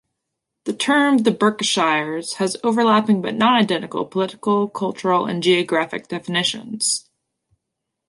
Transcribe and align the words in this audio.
The 0.63 0.73
term 0.73 1.19
"The 1.19 1.29
Berkshires" 1.31 2.33
has 2.39 2.57
overlapping 2.63 3.21
but 3.21 3.35
non-identical 3.35 4.05
political, 4.07 4.67
cultural, 4.67 5.27
and 5.27 5.43
geographic 5.43 6.07
definitions. 6.07 7.07